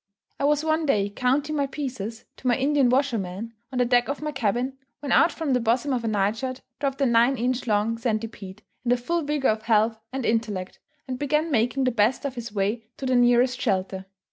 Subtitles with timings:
[0.39, 4.19] I was one day "counting my pieces" to my Indian washerman, on the deck of
[4.19, 7.99] my cabin, when out from the bosom of a nightshirt dropped a nine inch long
[7.99, 12.33] centipede in the full vigour of health and intellect, and began making the best of
[12.33, 14.07] his way to the nearest shelter.